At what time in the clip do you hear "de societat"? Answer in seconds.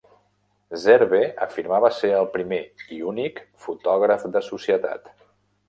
4.37-5.17